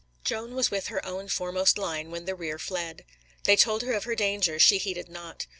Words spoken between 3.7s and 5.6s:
her of her danger; she heeded not.